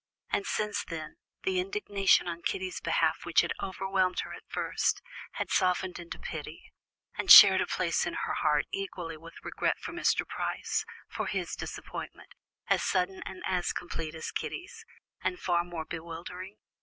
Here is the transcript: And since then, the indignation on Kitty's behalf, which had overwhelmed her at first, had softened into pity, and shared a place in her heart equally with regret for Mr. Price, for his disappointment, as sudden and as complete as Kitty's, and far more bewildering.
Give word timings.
And 0.31 0.47
since 0.47 0.83
then, 0.83 1.17
the 1.43 1.59
indignation 1.59 2.27
on 2.27 2.41
Kitty's 2.41 2.81
behalf, 2.81 3.23
which 3.23 3.41
had 3.41 3.53
overwhelmed 3.61 4.21
her 4.21 4.33
at 4.33 4.41
first, 4.49 4.99
had 5.33 5.51
softened 5.51 5.99
into 5.99 6.17
pity, 6.17 6.71
and 7.19 7.29
shared 7.31 7.61
a 7.61 7.67
place 7.67 8.07
in 8.07 8.15
her 8.15 8.33
heart 8.33 8.65
equally 8.71 9.15
with 9.15 9.35
regret 9.43 9.77
for 9.79 9.93
Mr. 9.93 10.27
Price, 10.27 10.85
for 11.07 11.27
his 11.27 11.55
disappointment, 11.55 12.33
as 12.65 12.81
sudden 12.81 13.21
and 13.27 13.43
as 13.45 13.73
complete 13.73 14.15
as 14.15 14.31
Kitty's, 14.31 14.85
and 15.23 15.37
far 15.39 15.63
more 15.63 15.85
bewildering. 15.85 16.57